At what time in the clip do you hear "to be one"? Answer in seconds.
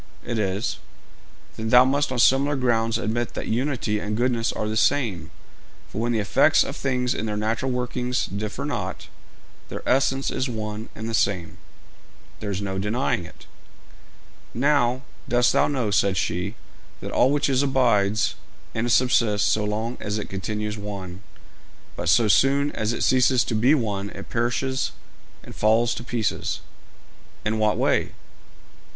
23.43-24.09